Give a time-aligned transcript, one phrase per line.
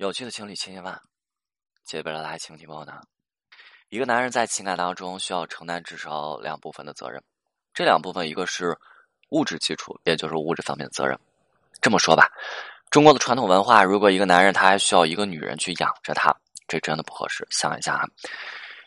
[0.00, 0.98] 有趣的情侣千千万，
[1.84, 3.02] 解不了的爱情题目呢？
[3.90, 7.22] 一个男人在情感当中需要承担至少两部分的责任，
[7.74, 8.74] 这两部分一个是
[9.28, 11.18] 物质基础，也就是物质方面的责任。
[11.82, 12.32] 这么说吧，
[12.90, 16.34] 中国的传统文化，如果一个男人他还需要一个女人去养着他，
[16.66, 17.46] 这真的不合适。
[17.50, 18.08] 想一下啊，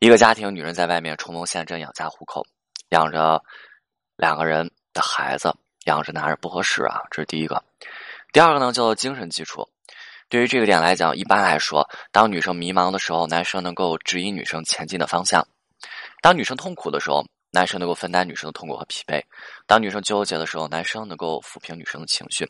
[0.00, 2.44] 一个家庭，女人在外面冲锋陷阵养家糊口，
[2.88, 3.40] 养着
[4.16, 5.54] 两个人的孩子，
[5.84, 7.62] 养着男人不合适啊，这是第一个。
[8.32, 9.70] 第二个呢，叫做精神基础。
[10.28, 15.40] 对于这个点来讲，一般来说，当女生迷茫的时候，男生能够指引女生前进的方向；
[16.20, 19.22] 当女生痛苦的时候，男生能够分担女生的痛苦和疲惫；
[19.68, 22.44] 当女生纠结的时候，男生能够抚平女生的情绪。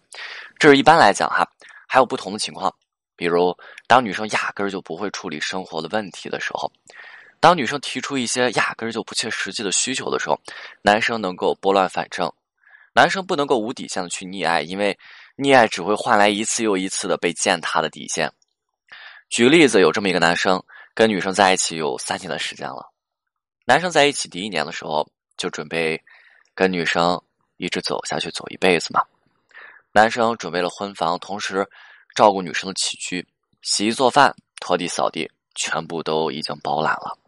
[0.58, 1.46] 这是一般来讲哈，
[1.86, 2.74] 还有不同的情况，
[3.14, 3.54] 比如
[3.86, 6.72] 当女生压根儿就不会处理生活的问题的时候，
[7.40, 10.40] 当女生提出一些压根儿就不切实际的需求的时候，
[10.80, 12.32] 男生能够拨乱反正。
[12.94, 14.98] 男生不能够无底线的去溺爱，因为。
[15.36, 18.32] 溺爱只会换来一次又一次的被践踏的底线。
[19.28, 20.62] 举个例子，有这么一个男生
[20.94, 22.90] 跟女生在一起有三年的时间了。
[23.64, 26.00] 男生在一起第一年的时候就准备
[26.54, 27.20] 跟女生
[27.56, 29.02] 一直走下去，走一辈子嘛。
[29.92, 31.68] 男生准备了婚房，同时
[32.14, 33.26] 照顾女生的起居、
[33.62, 37.18] 洗衣做饭、拖地扫地，全部都已经包揽了。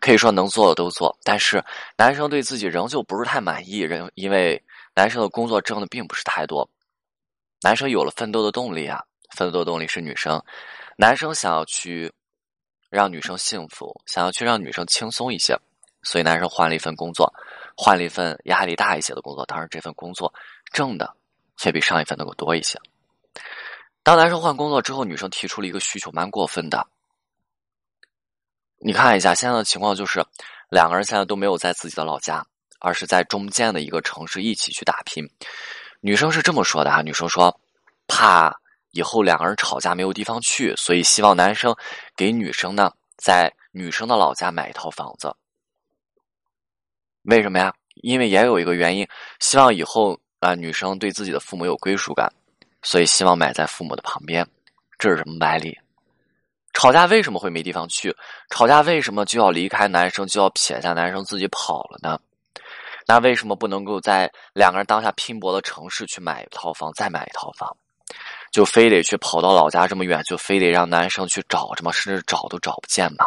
[0.00, 1.62] 可以说能做的都做，但是
[1.96, 4.60] 男生对自己仍旧不是太满意，人因为
[4.94, 6.68] 男生的工作挣的并不是太多。
[7.62, 9.02] 男生有了奋斗的动力啊，
[9.34, 10.42] 奋斗的动力是女生。
[10.96, 12.12] 男生想要去
[12.90, 15.58] 让女生幸福，想要去让女生轻松一些，
[16.02, 17.32] 所以男生换了一份工作，
[17.76, 19.44] 换了一份压力大一些的工作。
[19.46, 20.32] 当然，这份工作
[20.72, 21.14] 挣的
[21.56, 22.78] 却比上一份能够多一些。
[24.02, 26.86] 当男生换工作之后，女生提出了一个需求，蛮过分的。
[28.78, 30.24] 你看一下现在的情况，就是
[30.70, 32.46] 两个人现在都没有在自己的老家，
[32.78, 35.28] 而是在中间的一个城市一起去打拼。
[36.00, 37.60] 女生是这么说的哈，女生说，
[38.06, 38.54] 怕
[38.92, 41.74] 以后两个人吵架没有地方去，所以希望男生
[42.16, 45.34] 给女生呢在女生的老家买一套房子。
[47.22, 47.74] 为什么呀？
[48.02, 49.06] 因为也有一个原因，
[49.40, 52.30] 希望以后啊女生对自己的父母有归属感，
[52.82, 54.46] 所以希望买在父母的旁边。
[54.98, 55.76] 这是什么歪理？
[56.72, 58.14] 吵架为什么会没地方去？
[58.50, 62.20] 吵架为什么就要离开男生，就要撇下男生自己跑了呢？
[63.06, 67.76] 那为什么不能够在两个人当下拼搏的城市去买一套房，再买一套房，
[68.50, 71.92] 就非得去跑到老家这么远，就非得让男生去找着吗？
[71.92, 73.24] 甚至找都找不见吗？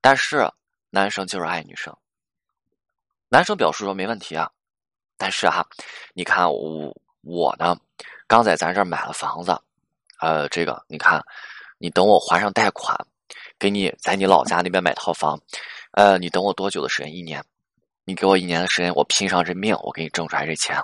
[0.00, 0.50] 但是
[0.90, 1.96] 男生就是爱女生，
[3.28, 4.50] 男生表示说没问题啊。
[5.16, 5.64] 但是哈，
[6.12, 7.76] 你看我我呢，
[8.26, 9.56] 刚在咱这儿买了房子，
[10.20, 11.24] 呃，这个你看，
[11.78, 12.94] 你等我还上贷款，
[13.58, 15.40] 给你在你老家那边买套房，
[15.92, 17.14] 呃，你等我多久的时间？
[17.14, 17.44] 一年。
[18.08, 20.80] 你给我一年的时间，我拼上这命，我给你挣出来这钱。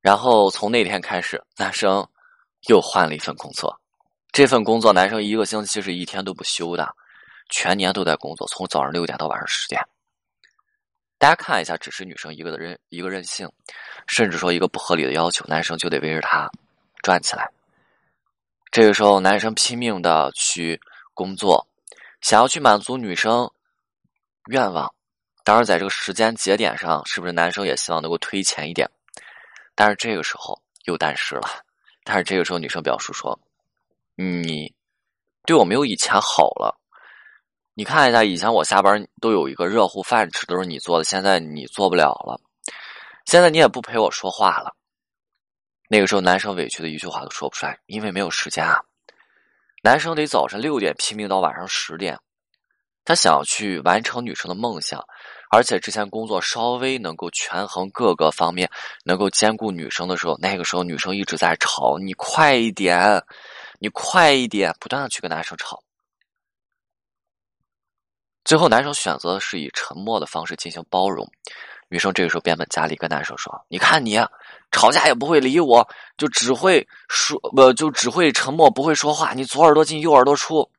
[0.00, 2.08] 然后从那天开始，男生
[2.68, 3.76] 又换了一份工作。
[4.30, 6.88] 这份工作，男生一个星期是一天都不休的，
[7.50, 9.84] 全年都在工作，从早上六点到晚上十点。
[11.18, 13.50] 大家看一下，只是女生一个的任一个任性，
[14.06, 16.48] 甚至说一个不合理的要求，男生就得围着她
[17.02, 17.50] 转起来。
[18.70, 20.80] 这个时候，男生拼命的去
[21.14, 21.66] 工作，
[22.20, 23.50] 想要去满足女生
[24.46, 24.94] 愿望。
[25.44, 28.88] 当然，在这个时间节点上，是不是男生也希望能够推前一点？
[29.74, 31.48] 但是这个时候又但是了。
[32.04, 33.38] 但是这个时候，女生表示说
[34.14, 34.72] ：“你
[35.44, 36.78] 对我没有以前好了。
[37.74, 42.40] 你看一下，以前我下班都有一个热乎饭吃，都是你做的，现在你做不了了。
[43.24, 44.76] 现在你也不陪我说话了。”
[45.88, 48.80] 那个时候，男生委屈的一句话都说不出来，因为没有时间啊。
[49.82, 52.18] 男生得早晨六点拼命到晚上十点。
[53.04, 55.04] 他想要去完成女生的梦想，
[55.50, 58.70] 而且之前工作稍微能够权衡各个方面，
[59.04, 63.22] 能够兼顾女生的时候，那个时候女生一直在吵：“你快一点，
[63.80, 65.82] 你快一点！”不断的去跟男生吵。
[68.44, 71.28] 最后，男生选择的是以沉默的方式进行包容。
[71.88, 74.18] 女生这个时候变本加厉跟男生说：“你看你
[74.70, 75.86] 吵架也不会理我，
[76.16, 79.32] 就只会说不就只会沉默，不会说话。
[79.34, 80.70] 你左耳朵进右耳朵出。”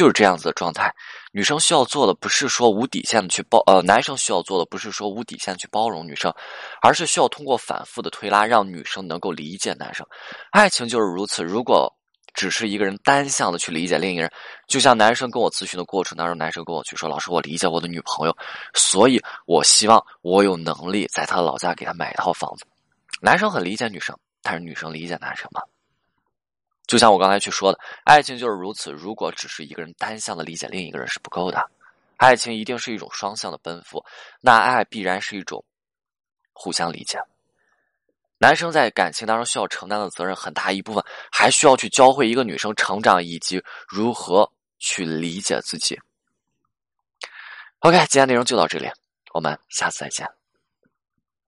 [0.00, 0.90] 就是这样子的状态，
[1.30, 6.32] 女生需要做的不是说无底线的去包，呃，男生需要做的不是说无底线去包容女生，
[6.80, 10.06] 而是需要通过反复的推拉，让女生能够理解男生。
[10.52, 11.94] 爱情就是如此，如果
[12.32, 14.32] 只是一个人单向的去理解另一个人，
[14.68, 18.34] 就像男生跟我咨询的过程当中，男生跟我去说：“老师，我理解我的女朋友，
[18.72, 22.64] 所以我希望我有能力在他的老家给他买一套房子。”
[23.20, 25.60] 男生很理解女生，但是女生理解男生吗？
[26.90, 31.70] 就像我刚才去说的爱情就是如此如果只是一个人单向的理解另一个人是不够的。
[32.16, 34.04] 爱情一定是一种双向的奔赴
[34.40, 35.64] 那爱必然是一种
[36.52, 37.16] 互相理解。
[38.38, 44.50] 男生在感情当中需要承担的责任很大一部分还需要去教会一个女生成长以及如何
[44.80, 45.96] 去理解自己。
[47.78, 48.90] Ok 今天内容就到这里
[49.32, 50.39] 我们下次再见。